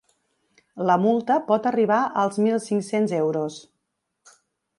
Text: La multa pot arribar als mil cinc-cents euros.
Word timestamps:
La 0.89 0.95
multa 1.03 1.37
pot 1.51 1.67
arribar 1.73 1.99
als 2.23 2.41
mil 2.47 2.59
cinc-cents 2.71 3.15
euros. 3.23 3.61